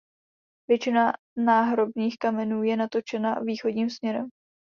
[0.69, 1.13] Většina
[1.45, 4.29] náhrobních kamenů je natočena východním směrem.